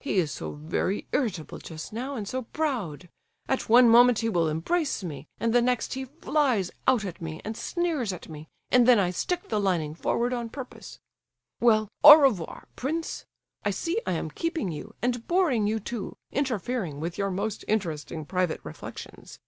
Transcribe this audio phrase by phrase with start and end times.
[0.00, 3.08] He is so very irritable just now, and so proud.
[3.48, 7.40] At one moment he will embrace me, and the next he flies out at me
[7.44, 10.98] and sneers at me, and then I stick the lining forward on purpose.
[11.60, 13.24] Well, au revoir, prince,
[13.64, 18.24] I see I am keeping you, and boring you, too, interfering with your most interesting
[18.24, 19.38] private reflections."